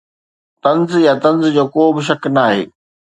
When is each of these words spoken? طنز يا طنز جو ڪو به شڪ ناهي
طنز 0.63 0.91
يا 1.05 1.13
طنز 1.23 1.43
جو 1.55 1.63
ڪو 1.73 1.83
به 1.95 2.01
شڪ 2.07 2.21
ناهي 2.35 2.61